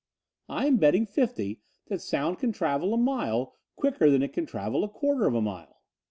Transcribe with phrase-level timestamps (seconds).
[0.49, 4.89] "I'm betting fifty that sound can travel a mile quicker than it can travel a
[4.89, 5.79] quarter of a mile."